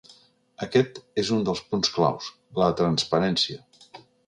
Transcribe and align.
Aquest 0.65 0.97
és 1.23 1.29
un 1.35 1.43
dels 1.49 1.61
punts 1.75 1.93
clau: 1.99 2.19
la 2.63 2.73
transparència. 2.83 3.63